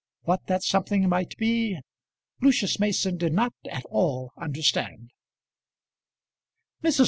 [0.23, 1.79] What that something might be
[2.41, 5.11] Lucius Mason did not at all understand.
[6.83, 6.99] Mrs.